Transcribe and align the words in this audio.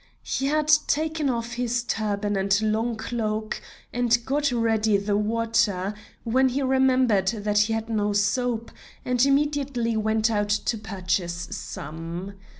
He 0.23 0.47
had 0.47 0.67
taken 0.87 1.29
off 1.29 1.51
his 1.53 1.83
turban 1.83 2.35
and 2.35 2.59
long 2.63 2.95
cloak 2.95 3.61
and 3.93 4.17
got 4.25 4.51
ready 4.51 4.97
the 4.97 5.15
water, 5.15 5.93
when 6.23 6.49
he 6.49 6.63
remembered 6.63 7.27
that 7.27 7.59
he 7.59 7.73
had 7.73 7.87
no 7.87 8.11
soap, 8.11 8.71
and 9.05 9.23
immediately 9.23 9.95
went 9.95 10.31
out 10.31 10.49
to 10.49 10.77
purchase 10.79 11.49
some. 11.51 12.33